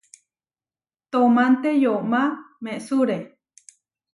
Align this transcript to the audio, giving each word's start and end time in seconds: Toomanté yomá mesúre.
Toomanté 1.11 1.69
yomá 1.83 2.23
mesúre. 2.65 3.17